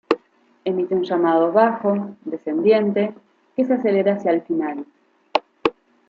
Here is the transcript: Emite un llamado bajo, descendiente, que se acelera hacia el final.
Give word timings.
Emite 0.65 0.95
un 0.95 1.03
llamado 1.03 1.51
bajo, 1.51 2.15
descendiente, 2.25 3.13
que 3.55 3.65
se 3.65 3.75
acelera 3.75 4.13
hacia 4.15 4.31
el 4.31 4.41
final. 4.41 4.87